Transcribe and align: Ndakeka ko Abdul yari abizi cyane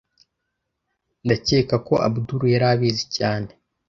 Ndakeka 1.25 1.75
ko 1.87 1.93
Abdul 2.07 2.41
yari 2.53 2.65
abizi 2.73 3.05
cyane 3.17 3.49